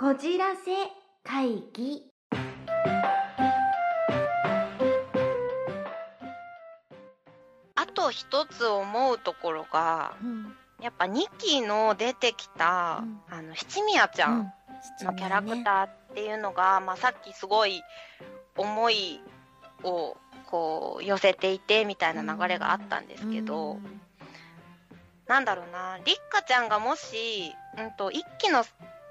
[0.00, 0.72] こじらせ
[1.24, 2.06] 会議。
[7.74, 10.56] あと一つ思うところが、うん。
[10.80, 13.20] やっぱ2期の出てきた、うん。
[13.28, 14.50] あの七宮ちゃん
[15.02, 17.82] のキャラクターっていうのが、まあ、さっきすごい
[18.56, 19.20] 思い
[19.82, 23.76] をこう寄せていてみたいな流れがあったんですけど、
[25.26, 28.64] なんだろうなりっかちゃんがもし、うん、と1期の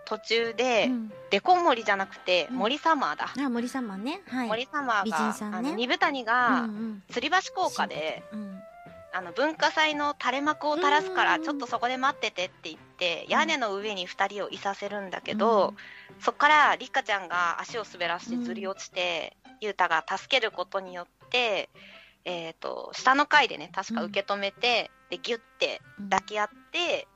[0.09, 1.11] 途中で、うん。
[1.29, 2.57] デコ森じゃなくてうん。
[2.57, 4.21] 森サマーだ、あ森様ね。
[4.27, 4.47] はい。
[4.47, 5.57] 森サマー美が、人さんね。
[5.57, 7.04] あの二部谷うが、んうん。
[7.11, 8.59] 吊り橋効果で、うん。
[9.11, 11.43] あの文化祭の垂れ幕を垂らすからうん。
[11.43, 15.75] ちょっとそこで待っててって言って屋根の上に2人をいさせるんだけど、
[16.19, 21.69] そこからりっかちゃんが足を滑らしてずり落ちて、ゆうたが助けることによって、
[22.25, 26.09] えー、と下の階でね確か受け止めて、でギュッてうん。
[26.09, 27.07] 抱き合って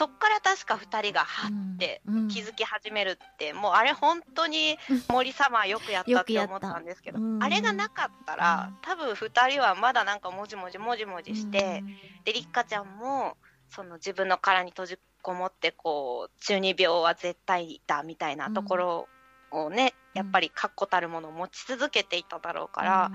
[0.00, 2.28] そっから確か2人がはってうん。
[2.28, 4.78] 気づき始めるって、もうあれ本当に
[5.10, 11.84] 森様よくやったって思ったんですけど、あれがなかったら、多分2人はまだなんかもじもじもじもじして、
[12.24, 13.36] でりっかちゃんも
[13.68, 19.08] その自分の殻に閉じこもってこう中二病は絶対だみたいなところ
[19.50, 20.18] をね、うん。
[20.18, 23.12] やっぱり確固たるものを持ち続けていただろうから、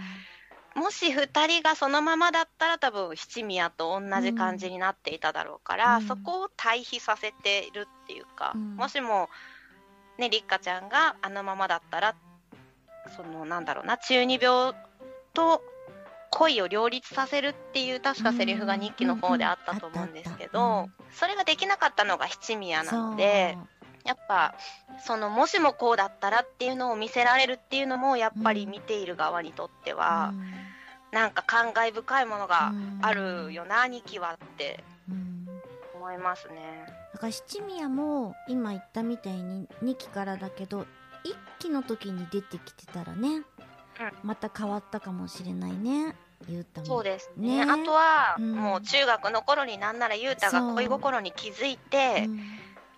[0.76, 6.08] もし2人がそのままだったら多分七宮と同じ感じになっていただろうから、うん。
[6.08, 8.76] そこを対比させているっていうか、うん。
[8.76, 9.30] もしも
[10.18, 12.16] ねりっかちゃんがあのままだったら
[13.16, 14.74] そのなんだろうな中二病
[15.34, 15.62] と
[16.32, 23.58] 恋を両立させるっていう確かセリフが日記の方であったと思うんですけどそれができなかったのが七宮なので
[24.04, 24.56] やっぱ
[25.06, 30.34] そのもしもこうだったらっていうのを見せられるっていうのもやっぱり見ている側にとっては、
[31.16, 35.48] なんか感慨深いものがあるよな、2期はってうん。
[35.96, 36.86] 思いますね。
[37.14, 40.86] だから七宮も今言ったみたいに2期からだけど1
[41.60, 43.44] 期の時に出てきてたらね、
[44.24, 46.18] また変わったかもしれないね
[46.50, 47.66] ゆうたもそうですね。
[47.66, 47.72] ね。
[47.72, 48.52] あとは、うん。
[48.54, 52.40] もう中学の頃になんなら雄太が恋心に気づいて、うん。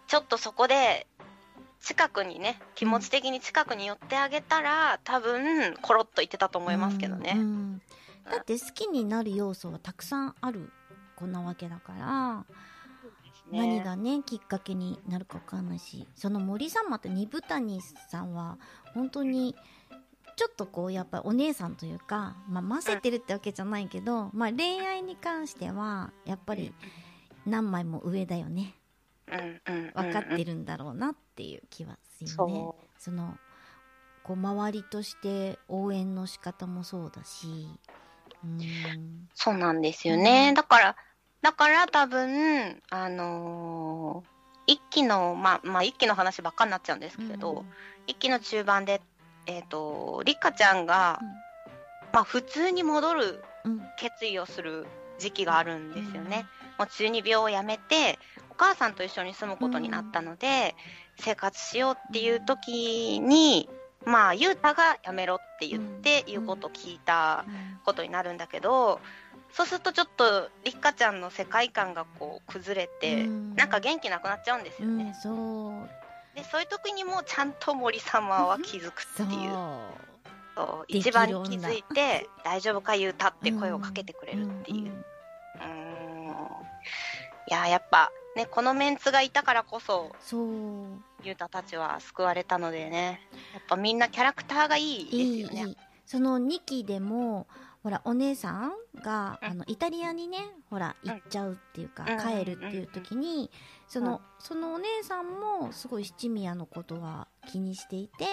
[0.08, 1.06] ちょっとそこで
[1.82, 7.34] 近くにね気持ち的に近くに寄ってあげたら多分コロッと言ってたと思いますけどね。
[7.36, 7.42] うん。
[7.42, 7.82] うん
[8.30, 10.70] だって好きになる要素はたくさんある
[11.16, 12.46] 子なわけだから、
[13.52, 13.60] ね。
[13.60, 17.80] 何がねきっかけになるか分かんないしその森様って二部谷
[18.10, 18.58] さんは
[18.94, 19.56] 本当に
[20.36, 26.74] ちょっとこうやっぱお姉さんというか、まあ、混ぜてるってわけじゃないけど、まあ、恋愛に関してはやっぱり
[27.46, 28.76] 何枚も上だよね。
[29.26, 32.54] 分かってるんだろうなっていう気はするよね。
[32.98, 33.38] そその
[34.24, 38.07] こう周りとして応援の仕方もそうだしうん
[39.34, 40.50] そうなんですよね。
[40.50, 40.56] うん。
[40.56, 40.96] だから、
[41.42, 44.38] だから多分、あのー
[44.70, 47.64] 一期の、まあ、まあ、一期の話ばっかになっちゃうんですけど、
[48.06, 49.02] 一期の中盤で、
[49.46, 51.22] えっ、と、りっかちゃんが、
[52.12, 53.72] まあ、普通に戻るうん。
[53.72, 54.86] うん決意をする
[55.18, 56.46] 時期があるんですよね。
[56.78, 58.20] もう中二病をやめて、
[58.52, 60.76] お母さんと一緒に住むことになったので、
[61.20, 63.70] 生活しようっていう時に、
[64.06, 66.26] まあ、ゆうたがやめろって言って、うん。
[66.28, 67.80] 言うことを聞いたうん。
[67.84, 69.00] ことになるんだけど、
[69.52, 73.56] そうするとちょっとりっかちゃんの世界観がこう崩れて、うん。
[73.56, 75.06] なんか元気なくなっちゃうんですよね。
[75.06, 75.90] うん、そう。
[76.36, 79.52] でそういう時にもちゃんと森様は気づくっていう。
[80.56, 80.86] そう。
[80.88, 84.92] 一番気づいて「大丈夫かゆうた」って声をかけてくれるっていう。
[84.92, 86.08] んうーん。
[87.50, 93.22] いややっぱねこのメンツがいたからこそそうゆうたたちは救われたのでね。
[93.54, 95.76] やっぱみんなキャラクターがいいいいですよね。
[96.06, 97.48] その2期でも
[97.84, 98.74] ほらお姉さん
[99.04, 99.50] が、うん。
[99.50, 100.38] あのイタリアにね
[100.70, 102.20] ほらうん行っちゃうっていうか、うん。
[102.20, 103.50] 帰るっていう時に
[103.88, 108.26] その,、そのお姉さんもすごい七宮のことは気にしていて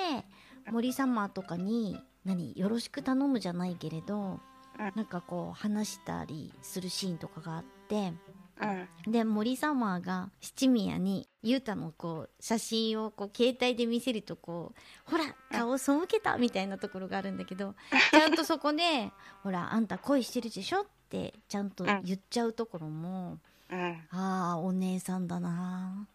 [0.71, 4.41] 森様とかに何よろしく頼むじゃないけれど、
[4.78, 4.93] うん。
[4.95, 8.12] なんかこう話したりするシーンとかがあって。
[8.60, 9.12] うん。
[9.12, 14.72] で森様が七宮に雄太のこう写真をこう携帯で見せるとこ
[15.06, 17.74] うほら顔背けたみたいなところがあるんだけど
[18.10, 19.10] ちゃんとそこで
[19.42, 23.39] ほらあんた恋してるでしょってちゃんと言っちゃうところも、
[23.71, 24.03] うん。
[24.10, 26.07] ああお姉さんだな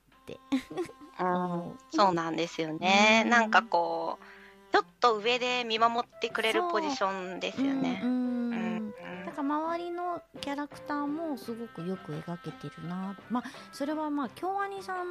[1.22, 1.24] う。
[1.24, 3.30] んそうなんですよね、うん。
[3.30, 8.02] なんかこうちょっと上で見守ってくれるポジションですよね。
[8.04, 8.08] う。
[8.08, 8.39] ん
[9.40, 13.16] から周りのキャラクターもすごくよく描けてるな。
[13.30, 15.06] まあそれはまあ京アニさんっ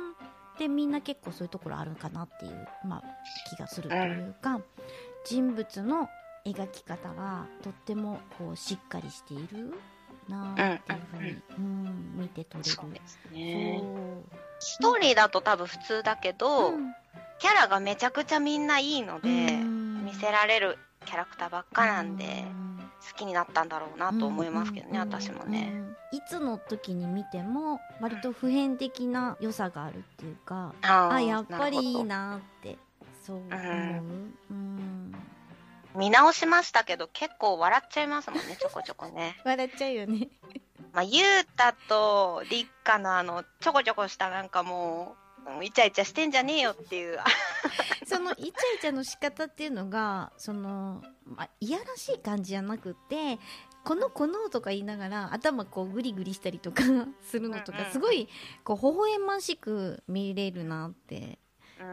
[0.59, 3.03] てみんな結構そういうところあるかなっていう、まあ、
[3.49, 4.61] 気がするというか、
[5.25, 6.09] 人物の
[6.45, 9.75] 描き方がとってもこうしっかりしている
[10.29, 12.77] なっていうふうに、うん見て取れる。
[12.77, 13.79] そうですね。
[13.81, 16.95] そうストーリーだと多分普通だけど、うん
[17.41, 20.05] キャラがめちゃくちゃみんないいので、うん。
[20.05, 20.77] 見せられる
[21.07, 22.68] キャラクターばっかなんで、うん
[23.01, 25.71] 好きになったんだろうなと思いますけどね、うん私もね。
[26.13, 26.19] うん。
[26.19, 32.77] いつの時に見ても割と普遍的な良さがあるっていうか、あーあやっぱりいいなって
[33.25, 33.51] そう思う、
[34.51, 35.13] うん。
[35.13, 35.19] ど
[35.99, 39.37] 見直しましたけど、結構笑っちゃいますもんね、 ちょこちょこね。
[39.45, 40.29] 笑っちゃうよね。
[40.93, 45.17] まあ、ゆうたとりっかのあの、ちょこちょこしたなんかも
[45.47, 47.19] う、もうイチャイチャしてんじゃねえよっていう。
[48.09, 53.39] そのイチャイチャの仕方っていうのがその、まあ、いやらしい感じじゃなくて
[53.85, 56.83] このこのとか言いながら頭こうグリグリしたりとか
[57.23, 58.29] するのとうんうんかすごい
[58.65, 61.39] こう微笑ましく見れるなって
[61.79, 61.85] うー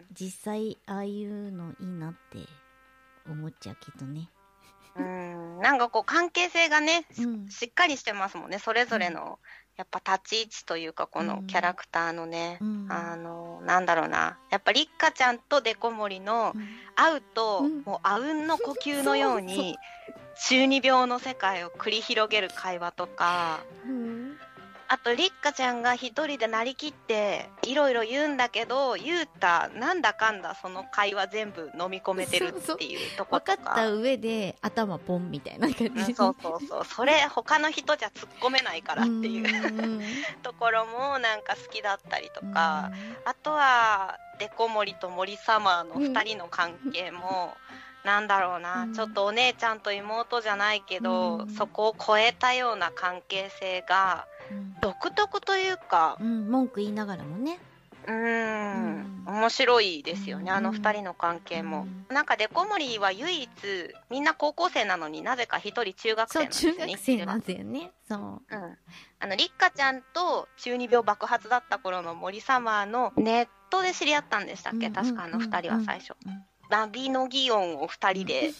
[0.00, 0.04] ん。
[0.12, 2.38] 実際ああいうのいいなって
[3.28, 4.30] 思っちゃうけどね。
[4.96, 5.60] うーん。
[5.60, 8.58] なんかこう関係性がね、うんしっかりしてますもんね。
[8.58, 9.38] それぞれの、
[9.76, 12.86] やっぱ立ち位置というか、このキャラクターのね、うん。
[12.90, 14.38] あの、なんだろうな。
[14.50, 16.68] やっぱりっかちゃんとデコモリのうん。
[16.94, 17.82] 会うと、うん。
[17.82, 19.76] もうあうんの呼吸のように、
[20.48, 24.15] 中二病の世界を繰り広げる会話とか、うん
[24.88, 33.72] あと、りっかちゃんが一人でなりきって、いろいろ言うんだけど、ゆうた、なんだかんだその会話全部飲み込めてるっていうとこ分か。
[33.72, 35.86] った上で頭ポンみたいな感じ。
[35.86, 36.84] うん、そうそうそう。
[36.84, 40.36] それ、他の人じゃ突っ込めないからっていう。
[40.42, 42.92] ところもなんか好きだったりとか、
[43.24, 47.54] あとは、デコモリと森サマーの二人の関係も、
[48.04, 48.94] なんだろうな、うん。
[48.94, 51.50] ちょっとお姉ちゃんと妹じゃないけど、うん。
[51.50, 54.35] そこを超えたような関係性が、うん
[54.80, 57.58] 独特というか、うん、文句言いながらもね。
[58.06, 61.86] うーん、うん面白いですよね、うんあの二人の関係も。
[62.08, 63.48] なんかデコモリは唯一、
[64.08, 66.78] みんな高校生なのになぜか一人中学生なんですよね。
[66.78, 67.90] 中学生なんだよね。
[68.08, 68.18] そう。
[68.18, 68.78] うん。
[69.18, 76.14] あの、りっかちゃんと中二病爆発だった頃の森サマーのネットで知り合ったんでしたっけ、うん確かあの二人は最初。
[76.24, 78.50] うんナビの擬音を二人で、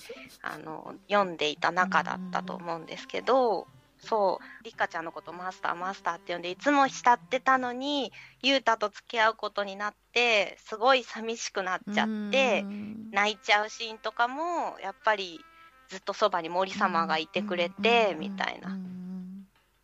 [0.41, 3.67] あの、読んでいた仲だったと思うんですけど、
[4.09, 8.13] そう、りっかちゃんのことマスターマスターって呼んで、いつも慕ってたのに、
[8.43, 13.11] ゆうたと付き合うことになって、すごい寂しくなっちゃって、うん。
[13.11, 15.41] 泣いちゃうシーンとかも、やっぱり
[15.89, 18.71] ずっとそばに森様がいてくれて、みたいな。
[18.71, 18.97] うん。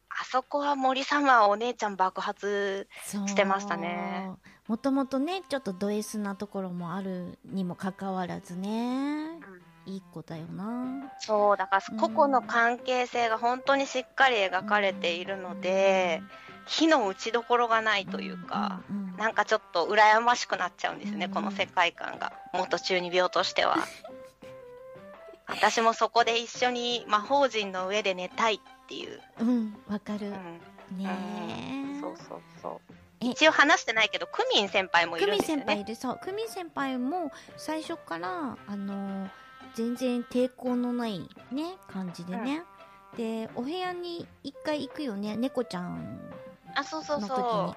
[0.09, 4.31] あそこは森様お姉ちゃん爆発してましたね。
[4.69, 9.41] もともとねちょっとド S なところもあるにもかかわらずね
[9.87, 11.13] いい子だよな。
[11.19, 11.99] そうだからうん。
[11.99, 16.23] 個々の関係性が本当にしっかり描かれているので、
[16.67, 21.33] 火の打ちどころがないというか、うんうんなんかちょっと羨ましくなっちゃうんですね、うん。
[21.33, 22.33] この世界観が。
[22.55, 23.77] 元中二病としては。
[25.47, 30.29] 私もそこで一緒に魔法陣の上で寝たいっていう、うんわかる。
[30.91, 30.99] うん。
[30.99, 32.01] ねえ。
[32.01, 32.95] そうそうそう。
[33.21, 33.27] え。
[33.29, 35.63] 一応話してないけどクミン先輩もいるんですよね。
[35.63, 35.95] 先輩いる。
[35.95, 39.29] そうクミ先輩も最初からあの
[39.75, 41.19] 全然抵抗のない
[41.51, 42.63] ね感じでね、
[43.17, 46.21] でお部屋に一回行くよね猫ちゃん
[46.75, 47.75] あそうそうそ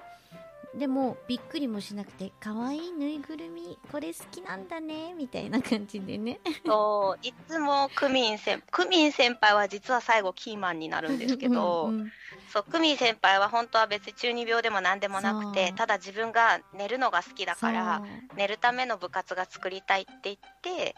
[0.76, 6.38] にでもびっくりもしなくて可愛いぬいぐるみこれ好きなんだねみたいな感じでね。
[6.66, 12.12] そう、いつもクミン先クミン先輩は実は最後キーマンになるんですけど、 うんうん
[12.52, 18.02] そう、クミン先輩は本当は別に中二病でも何でもなくてただ自分が寝るのが好きだから、
[18.34, 20.94] 寝るための部活が作りたいって言って、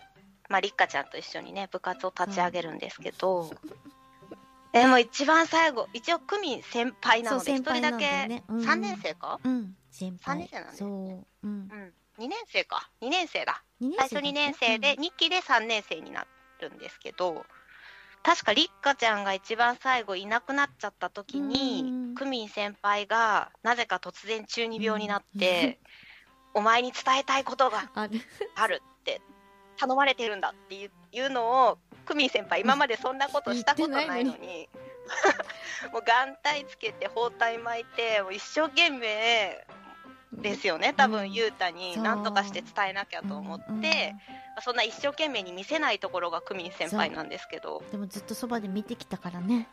[0.48, 3.50] まあ、りっかちゃんと一緒にね、部活を立ち上げるんですけど、
[4.72, 8.60] でも一番最後、一応クミン先輩なので、一人だけよねうん。
[8.60, 9.40] 3年生か？
[9.42, 9.76] そううん。
[9.90, 10.18] 先輩。
[10.20, 12.90] 三年生なんだそう、ようん、うん、2年生か。
[13.00, 13.62] 2年生だ。
[13.80, 16.26] 二最初2年生で、2期で3年生にな
[16.60, 17.44] るんですけど、
[18.22, 22.14] 確かりっかちゃんが一番最後いなくなっちゃった時に、うん。
[22.14, 25.78] クミン先輩がなぜか突然中二病になって、
[26.52, 28.20] お前に伝えたいことが ある。
[28.54, 29.22] あるって
[29.78, 34.68] 頼まれてるんだっていういうのを、クミン先輩今までそんなことしたことないのに、
[35.92, 39.66] もう眼帯つけて包帯巻いて、もう一生懸命
[40.32, 41.94] ですよね、多うん分、ゆうたに。
[41.94, 43.80] そう何とかして伝えなきゃと思って、うんう。
[43.80, 43.90] んま
[44.58, 49.68] あそんな一生懸命に見せないところがクミン先輩なんですけど、でもずっとそばで見てきたからね。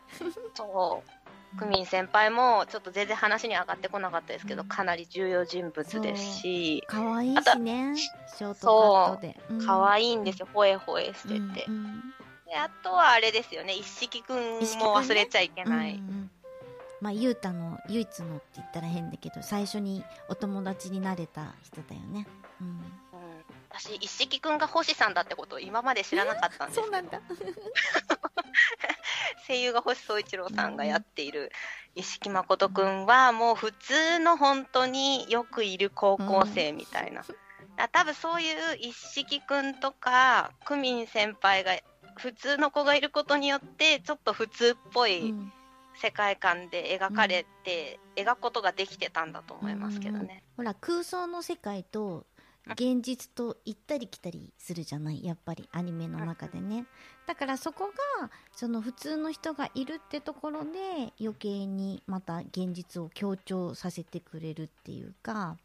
[0.54, 1.10] そう、
[1.58, 9.36] クミン先輩もちょっと全然話に上がってこなかったですけど、かなり重要人物ですし、可愛いしねショートカットで。
[9.64, 11.66] 可愛いいんですよ、ほえほえしてて。
[12.46, 16.00] であとはあれですよね、一色くんも忘れちゃいけない。
[17.00, 22.26] まあゆうたの唯一のって言ったら変だけど最初にお友達になれた人だよね、
[22.60, 22.80] うん、うん。
[23.70, 27.20] 私、一色くんが星さんだってことを今まで知らなかったんです そうなんだ
[29.46, 31.50] 声優が星総一郎さんがやっている
[31.94, 37.24] 一色誠くんはもう普通の本当によくいる高校生みたいな、
[37.78, 41.72] あ多分そういう一色くんとかクミン先輩が
[42.16, 45.52] 普通の子がいることによってちょっと普通っぽういん。
[45.98, 50.42] 世界観で描かれて、描くことができてたんだと思いますけどね。
[50.56, 52.26] ほら空想の世界と
[52.72, 56.86] 現実と行ったり来たりするじゃないやっぱりアニメの中でね。
[57.26, 57.86] だからそこ
[58.20, 65.56] がその普通の人がいるってところで余計にまた現実を強調させてくれるっていうか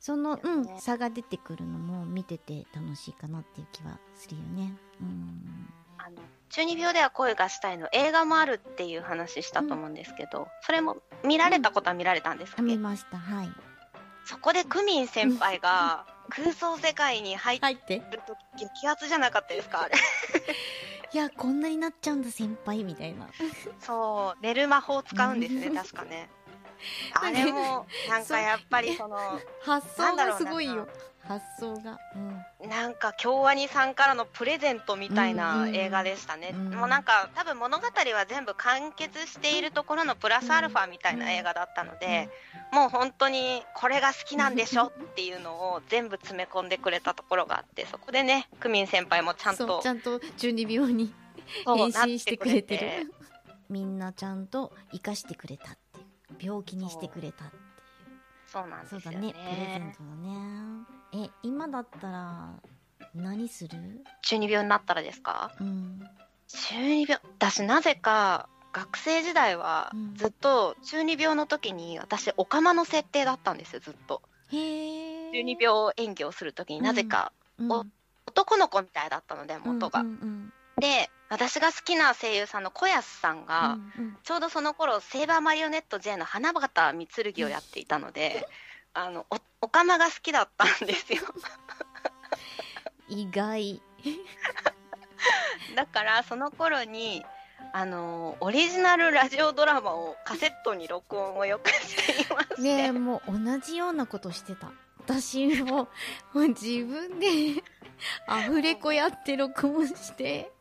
[0.00, 4.74] その、うん、差が出てくるのも見てて楽しいかなっていう気はするよね。
[5.00, 5.72] うん。
[5.98, 6.16] あの
[6.50, 13.18] 中二病では恋がしたいの映画もあるっていう話したと思うんですけど、それも見られたことは見られたんですか、あ見ました。
[13.18, 13.50] はい。
[14.24, 19.82] そこでクミン先輩が空想世界に入ってると激アツじゃなかったですか？
[19.84, 19.94] あ れ
[21.12, 23.28] いやこんなになっちゃうんだ先輩みたいな。
[23.80, 25.76] そう寝る魔法使うんですねうん。
[25.76, 26.28] 確かね。
[27.14, 29.16] あれもなんかやっぱりその
[29.64, 30.86] 発想がすごいよ
[31.28, 31.98] 発想が、
[32.62, 35.74] うん、なんか京アニさんからのプレゼントみたいうんうなん。
[35.74, 36.74] 映画でしたね、うん。
[36.74, 42.30] もうなんか多分物語は全部完結しているところのプラスアルファみたいな映画だったので、
[42.72, 51.12] もう本当にこれが好きなんでしょっていうのを全部詰め込んでくれたところがあってそこでねクミン先輩もちゃんとちゃんと中二病に
[51.64, 53.12] そう変身してくれてる。
[53.68, 56.08] みんなちゃんと生かしてくれたっていう。
[56.40, 57.67] 病気にしてくれたって
[58.50, 59.32] そうなんですよそうだね。
[59.32, 61.26] プレゼントだね。
[61.26, 62.50] え今だったら
[63.14, 63.78] 何する？
[64.22, 65.52] 中二病になったらですか？
[65.60, 66.00] うん。
[66.48, 70.14] 中二病私なぜか学生時代はうん。
[70.14, 74.22] ずっと中二病の時に私オカマの設定だったんですよずっと。
[74.50, 77.32] へえ中二病演技をする時になぜか。
[77.58, 77.72] うん。
[77.72, 77.84] お
[78.26, 84.16] 男の子みたいだったので元が、うんうんで私が好きな声優さんの小安さんうんが、うんうん。
[84.22, 88.48] ちょうどその頃セーバーマリオネット J の花形三剣をやっていたので、
[88.94, 91.22] あのおオカマが好きだったんですよ。
[93.08, 93.82] 意外。
[95.74, 97.24] だからその頃に
[97.72, 104.70] あのオリジナルラジオドラマをカセットに録音をよくしていまして、ねえもう同じようなことしてた。
[105.08, 105.88] 私もも
[106.34, 107.62] う自分で
[108.28, 110.52] アフレコやって録音して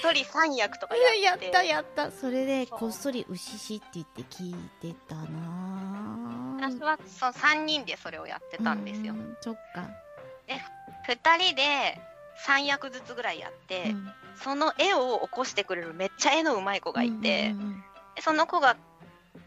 [0.00, 1.48] 一人三役とかややって。
[1.48, 2.10] ったやった。
[2.10, 6.56] それでこっそり牛しって言って聞いてたな。
[6.60, 9.14] 私はその3人でそれをやってたんですよ。
[9.14, 9.88] うそっか、
[11.08, 12.00] 2人で
[12.46, 14.12] 3役ずつぐらいやって、うん。
[14.36, 17.84] その絵を起こしてくれるめっちゃ絵の上手い子がいて、うんうん
[18.20, 18.76] その子が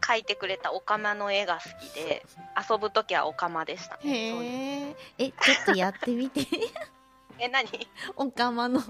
[0.00, 2.26] 描いてくれたオカマの絵が好きで
[2.68, 4.02] 遊ぶ時はオカマでしたね。
[4.02, 6.46] へええちょっとやってみて
[7.38, 7.68] え何？
[8.16, 8.80] おかまの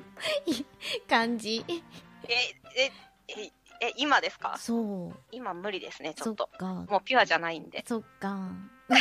[1.09, 1.65] 感じ。
[1.69, 1.83] ええ
[3.29, 4.57] ええ今ですか？
[4.59, 5.15] そう。
[5.33, 6.49] 今無理ですねちょっと。
[6.59, 6.67] か。
[6.89, 7.85] もうピュアじゃないんで。
[7.87, 8.51] そっか。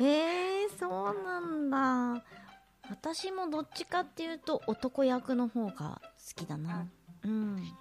[0.00, 2.22] えー、そうなんだ。
[2.90, 6.86] 私もどっちかっていうと男役の方が好きだな。
[7.24, 7.72] うん。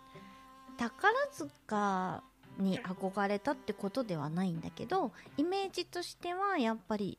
[0.77, 2.23] 宝塚
[2.57, 7.17] に憧れたってことではないんだけどイメージとしてはやっぱり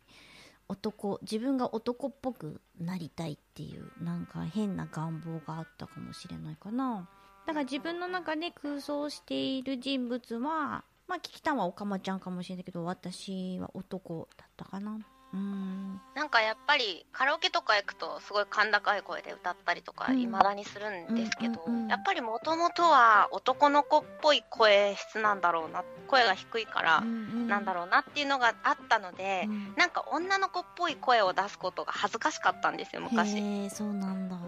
[0.69, 7.09] 男自分が男っぽくなりたいっていうなんか変な願望があったかもしれないかな。
[7.47, 14.99] だから自分の中で空想している人物はまあキキタンはオカマちゃんかもしれないけど私は男だったかな。
[15.33, 16.01] うん。
[16.15, 20.21] なんかやっぱりカラオケとか行くとすごい甲高い声で歌ったりとかうん。
[20.21, 29.75] いまだにするんですけど、やっぱりもともとは男の子っぽい声質なんだろうな声が低いからなんだろろうなっていうのがあったので、うん。
[29.77, 33.71] なんか女の子っぽい声を出すことが恥ずかしかったんですよ昔。
[33.71, 34.39] そうなんだ。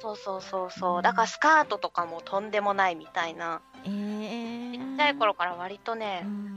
[0.00, 0.96] そうそうそうそう。
[0.96, 1.02] うん。
[1.02, 3.62] だからスカートとかもとんでもないみたいな。
[3.84, 3.88] え。
[3.88, 6.53] ー、ちっちゃい頃から割とね、うん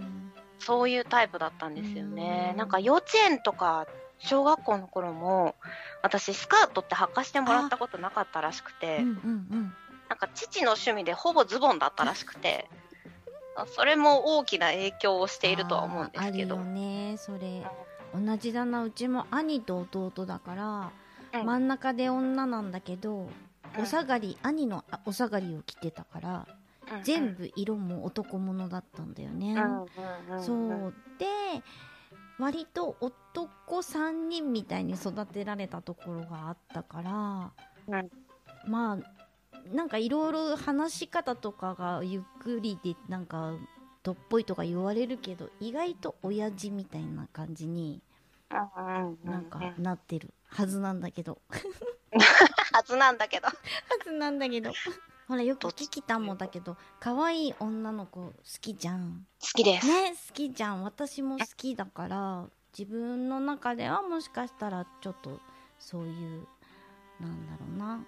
[0.59, 2.49] そういうタイプだったんですよね。
[2.51, 2.57] うん。
[2.57, 3.87] なんか幼稚園とか
[4.19, 5.55] 小学校の頃も
[6.01, 9.13] 私スカートって履かしてもらったことなかったらしくて、うんうん
[9.51, 9.73] うん。
[10.09, 12.69] なんか父の趣味でほぼズボンだったらしくて
[13.75, 16.57] それも大きな影響をしているとは思うんですけど。
[16.57, 17.15] ね。
[17.17, 17.65] それ
[18.13, 18.83] 同じだな。
[18.83, 20.91] うちも兄と弟だから、
[21.39, 21.45] うん。
[21.45, 23.29] 真ん中で女なんだけど、
[23.77, 23.81] うん。
[23.81, 26.47] お下がり兄のあお下がりを着てたから、
[26.91, 29.55] うん全部色も男物だったんだよね、
[30.39, 30.93] そう。
[31.17, 31.25] で
[32.39, 37.51] 割と男3人みたいに育てられたところがあったから、
[37.87, 38.09] うん。
[38.69, 39.17] まあ
[39.73, 43.53] なんかいろいろ話し方とかがゆっくりでなんか
[44.03, 48.01] どっぽいとか言われるけど意外と親父みたいな感じに
[48.49, 51.41] なんかなってるはずなんだけど。
[52.73, 53.47] はずなんだけど。
[53.49, 53.53] は
[54.03, 54.71] ずなんだけど
[55.27, 59.25] ほらよくキキタンもだけど可愛い女の子好きじゃん。
[59.41, 60.83] 好きです、ね好きじゃん。
[60.83, 62.45] 私も好きだから
[62.77, 65.39] 自分の中ではもしかしたらちょっと
[65.79, 66.47] そういう
[67.19, 67.99] なんだろうな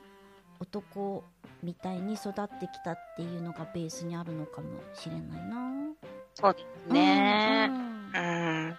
[0.60, 1.24] 男
[1.64, 5.94] みたいに育ってきたっていうのがベースにあるのかもしれないな。
[6.36, 7.70] そうですね。
[7.70, 8.12] うん。
[8.14, 8.20] う
[8.70, 8.78] ん。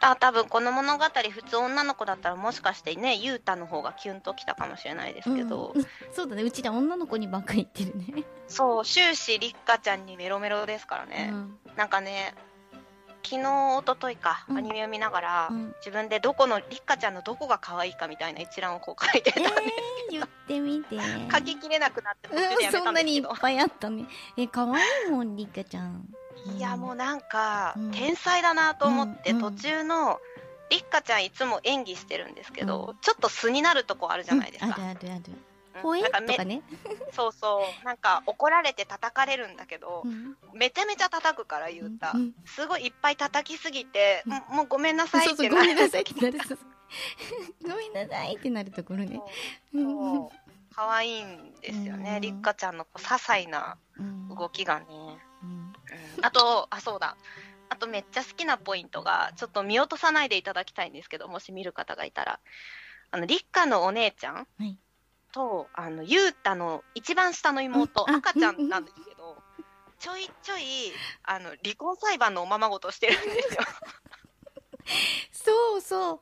[0.00, 5.86] あ多分この物語普通女の子だったらもしかしてねゆうたの方がキュンときたかもしれないですけど、うん。
[6.12, 6.42] そうだね。
[6.42, 8.24] うちら女の子にばっかり言ってるね。
[8.46, 11.58] そう終始りっかちゃんにメロメロですからね、うん。
[11.76, 12.34] なんかね
[13.24, 14.58] 昨日一昨日か、うん。
[14.58, 15.74] アニメを見ながら、うん。
[15.78, 19.50] 自分でどこのりっかちゃんのどこが可愛いかみたいな一覧をこう書いてたんで、
[20.10, 20.96] えー、言ってみて。
[21.32, 24.04] 書ききれなくなってうんそんなにいっぱいあったね。
[24.36, 26.06] え可愛いもんりかちゃん
[26.46, 27.90] いやもうなんか、うん。
[27.92, 30.20] 天才だなと思って、うん途中の
[30.70, 32.96] りっかちゃんいつも演技してるんですけど、うん。
[33.00, 35.22] ちょっと素になるとこあるじゃないですか、うんあるあるある。
[35.76, 35.82] うん。
[35.82, 36.02] ほえ？
[36.02, 36.62] とかね、
[37.12, 37.84] そうそう。
[37.84, 40.36] なんか怒られて叩かれるんだけど、うん。
[40.54, 44.56] めちゃめちゃ叩くから言うた、うんすごいいっぱい叩きすぎて、うん。
[44.56, 45.54] もうごめんなさいってなる。
[45.56, 46.36] ごめんなさい ごめん
[47.92, 49.20] なさいってなるところね。
[50.74, 52.02] 可愛いんですようん。
[52.02, 54.28] ねりっかちゃんのこう些細なうん。
[54.28, 54.86] 動きがね、
[56.22, 57.16] あとあそうだ。
[57.70, 62.40] あとめっちゃ好きなポイントがちょっと見落とさないでいただきたいんですけどもし見る方がいたら。
[63.10, 64.76] あの立花のお姉ちゃんはい。
[65.32, 69.36] と、あのゆうたの一番下の妹、うんあ赤ちゃんなんですけど
[69.98, 73.60] ちょいちょいあの離婚裁判のおままごとしてるんですよ。
[75.32, 76.20] そうそう。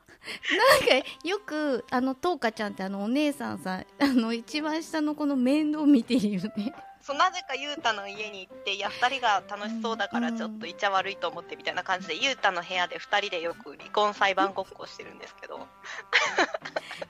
[0.56, 15.66] なんかよくあのとうかちゃんってあのお姉さんさあの一番下の子の面倒見てるよねそうなぜかゆうたの家に行っていや2人が楽しそうだからちょっといちゃ悪いと思ってみたいな感じでゆうたの部屋で2人でよく離婚裁判ごっこをしてるんですけど。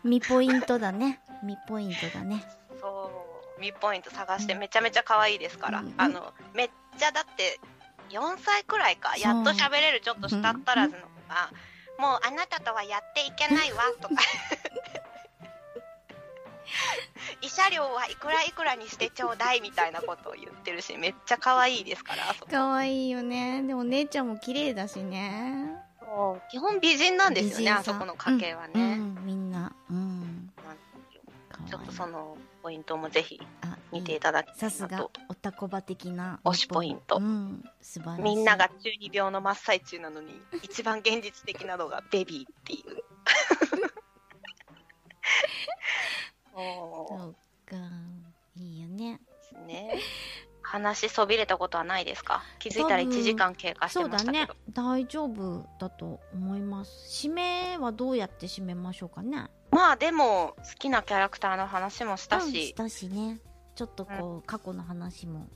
[0.03, 1.21] ミポイントだね。
[1.45, 2.43] ミポイントだね。
[2.81, 3.11] そ
[3.59, 5.95] うミポイント探してめちゃめちゃ可愛いですから、うん。
[5.99, 7.61] あのめっちゃだって
[8.11, 11.01] 4歳くらいかやっと喋れるちょっとしたったらずの。
[11.01, 11.51] 子が、
[11.99, 14.15] もうあなたとはやっていけないわとか
[17.43, 23.63] 慰謝料はいくらいくらにしてちょうだいみたいなことを言ってるしめっちゃ可愛いですからあそこかわいいよね。
[23.67, 25.77] でも姉ちゃんも綺麗だしね。
[26.51, 29.75] 基本美人なんですよねあそこの家系はね、うん、みんな。
[29.91, 30.21] うん。
[30.21, 31.71] なんですよかわいい。
[31.71, 37.17] ちょっとそのポイントもぜひあ見ていいただきたさすがおたこば的な推しポイント。
[37.17, 38.23] うん素晴らしい。
[38.23, 43.03] みんなが中二病の真っ最中なのに 一番現実的なのがベビーっていう
[46.55, 46.59] そ
[47.07, 47.35] うそう
[47.67, 47.77] か
[48.57, 49.21] いいよね。
[49.67, 49.99] ね。
[50.65, 52.43] 話そびれたことはないですか？
[52.61, 57.27] 気づいたら多分1時間経過してそうだねましたけど、大丈夫だと思います。
[57.29, 59.49] 締めはどうやって締めましょうかね。
[59.71, 63.41] まあでも好きなキャラクターの話もしたうんしし、たしね。
[63.75, 65.49] ちょっとこう、過去の話も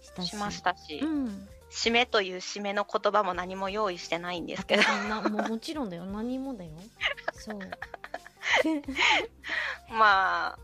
[0.00, 0.28] したし。
[0.28, 1.48] しましたし、うん。
[1.70, 4.82] 締めという締めの言葉も何も用意してないんですけど。
[5.30, 6.04] もちろんだよ。
[6.06, 6.70] 何もだよ。
[7.32, 7.58] そう
[9.90, 10.58] まあ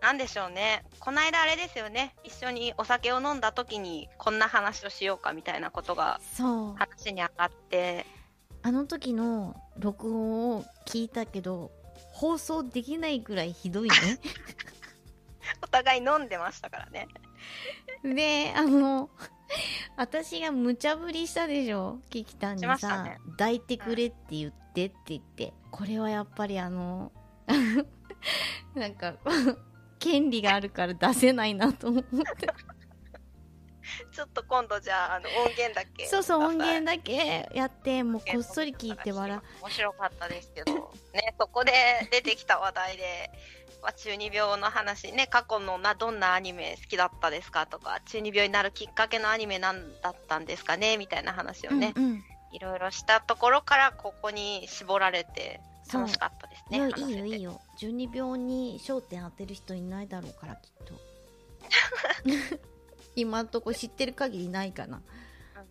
[0.00, 0.84] なんでしょうね。
[1.00, 2.14] この間あれですよね。
[2.22, 6.74] 一緒にお酒を飲んだ時にこんな話をしようかみたいなことがそう。
[6.76, 8.06] 話に上がって。
[8.62, 11.70] あの時の録音を聞いたけど
[12.12, 13.94] 放送できないくらいひどいね。
[15.62, 17.08] お互い飲んでましたからね。
[18.04, 19.10] であの
[19.96, 22.00] 私が無茶ぶりしたでしょ？
[22.10, 23.18] キキタンにさ、ね。
[23.32, 25.52] 抱いてくれって言ってって言って。
[25.70, 27.12] これはやっぱりあの
[28.74, 29.14] なんか
[29.98, 32.16] 権利があるから出せないなと思って。
[34.12, 40.92] ちょっと今度じゃああの音源だけそうそう音源だけやってもうこっそり聞いて笑面白かったですけど。
[41.14, 41.72] ねそこで
[42.10, 43.30] 出てきた話題で、
[43.82, 45.12] まあ、中二病の話。
[45.12, 47.66] ね過去のなどんなアニメ好きだったですか？
[47.66, 50.96] とか中二病になるきっかけのアニメなんだったんですかね？
[50.96, 52.24] みたいな話をね、うんうん。
[52.52, 55.60] いろいろしたところからここに絞られて
[55.92, 57.60] 楽しかったですねいやいよいいよ。
[57.78, 60.94] 12秒に焦点当てる人いないだろうからきっと。
[63.16, 65.02] 今んとこ知ってる限りないかな。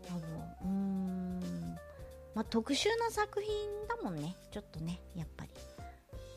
[0.08, 0.22] 多分
[0.62, 1.80] うーん。
[2.34, 3.52] まあ特殊な作品
[3.88, 4.36] だもんね。
[4.52, 5.52] ちょっとねやっぱり。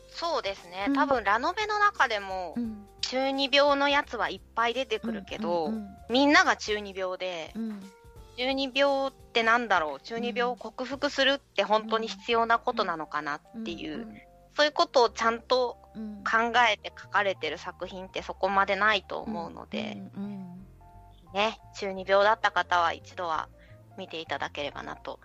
[0.09, 0.93] そうですね、うん。
[0.95, 2.85] 多分ラノベの中でもうん。
[3.01, 7.91] 中二病のやつはいっぱい出てくるけど、うんみんなが中二病でうんうん
[8.39, 9.99] 中二病ってなんだろう？
[10.01, 14.07] 中二病を克服するって本当に必要なことなのかなっていう、
[14.55, 16.23] そういうことをちゃんとうん。
[16.23, 19.97] 考えて書かれてる作品ってそこまでないと思うので、
[21.33, 23.49] ね中二病だった方は一度は
[23.97, 25.19] 見ていただければなと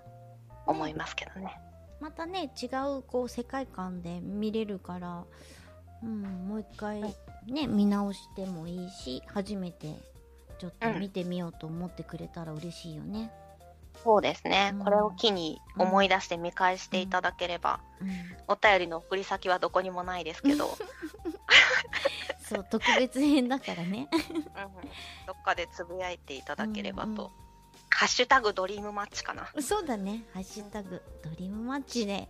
[0.67, 1.61] 思いますけどね。
[2.01, 2.67] またね違
[2.99, 5.25] うこう世界観で見れるから、
[6.03, 7.03] うん、もう一回
[7.47, 9.95] ね見直してもいいし初めて
[10.59, 13.31] ちょっと見てみようと思ってくれたら嬉しいよね。
[14.03, 14.85] そうですね、うん。
[14.85, 18.09] これを機に思い出して見返していただければ、うん、
[18.49, 20.69] お便りの送り先はどこにもないですけど、う
[21.29, 21.35] ん
[22.45, 24.09] そう特別編だからね。
[25.27, 27.09] どっかでつぶやいていただければと。
[27.09, 27.31] うんうん。
[27.91, 29.49] ハッシュタグドリームマッチかな。
[29.61, 32.29] そうだね「ハッシュタグドリームマッチ」で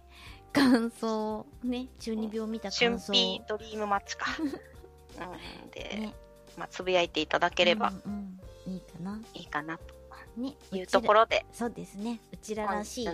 [0.53, 4.27] 感想ね中二病見た春感想ピドリームマッチか。
[4.39, 6.15] うん、で、ね
[6.57, 9.95] まあ、つぶやいていただければうんうんいいかないいかなと
[10.37, 13.09] ねいうところで、そうですねうちららしい、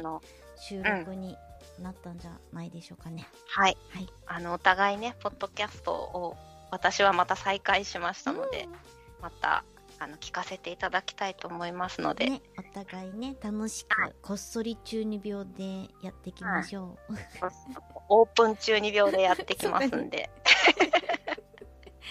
[0.57, 1.37] 収録に
[1.83, 6.37] なったんじゃないでしょうかね、はい、はいあの、お互いね、ポッドキャストを
[6.71, 8.69] 私はまた再開しましたので、
[9.21, 9.65] また、
[9.99, 17.15] あの、聞かせていただきたいと思いますので、ねお互いね楽しくこっそり中二病でやっていきましょう、
[18.09, 20.31] オープン中二秒でやってきますんで、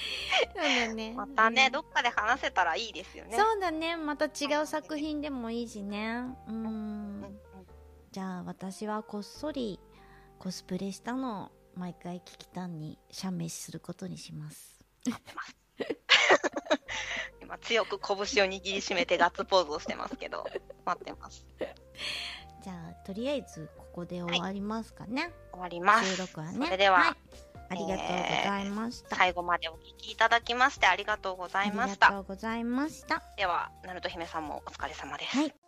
[0.56, 1.14] だね。
[1.14, 1.72] またね、うん。
[1.72, 3.38] どっかで話せたらいいですよね。
[3.38, 3.96] そうだね。
[3.98, 6.24] また違う作品でもいいしね。
[6.48, 7.40] うん。
[8.12, 9.80] じゃあ私はこっそり
[10.40, 14.80] コスプレしたのを毎回聞きたんに写メすることにします。
[17.42, 20.46] 今、強く拳を握りしめてガッツポーズをしてますけど、
[20.86, 21.46] 待ってます。
[22.64, 26.16] じゃあとりあえずここで終わりますかね、終わります。
[26.16, 26.66] 収録はね。
[26.66, 27.14] それでは、い
[27.70, 32.08] ありがとうございました、最後までお聞きいただきましてありがとうございました。
[32.08, 35.38] ありがとうございましたでは、ナルト姫さんもお疲れ様です。
[35.38, 35.59] はい